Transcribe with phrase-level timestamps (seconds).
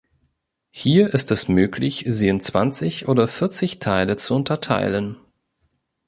[0.71, 5.17] Hier ist es möglich, sie in zwanzig oder vierzig Teile zu unterteilen.